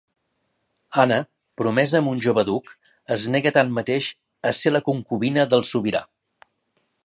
[1.03, 1.19] Anna,
[1.61, 2.73] promesa amb un jove duc,
[3.17, 4.11] es nega tanmateix
[4.53, 6.05] a ser la concubina del sobirà.